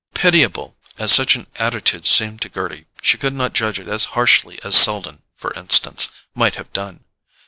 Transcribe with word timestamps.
Pitiable 0.15 0.77
as 0.97 1.11
such 1.11 1.35
an 1.35 1.45
attitude 1.57 2.07
seemed 2.07 2.41
to 2.41 2.49
Gerty, 2.49 2.87
she 3.03 3.19
could 3.19 3.33
not 3.33 3.53
judge 3.53 3.79
it 3.79 3.87
as 3.87 4.05
harshly 4.17 4.57
as 4.63 4.75
Selden, 4.75 5.21
for 5.35 5.53
instance, 5.53 6.09
might 6.33 6.55
have 6.55 6.73
done. 6.73 7.03